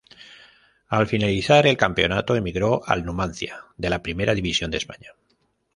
Al 0.87 1.05
finalizar 1.05 1.67
el 1.67 1.77
campeonato 1.77 2.35
emigró 2.35 2.81
al 2.87 3.05
Numancia, 3.05 3.65
de 3.77 3.91
la 3.91 4.01
Primera 4.01 4.33
División 4.33 4.71
de 4.71 4.77
España. 4.77 5.11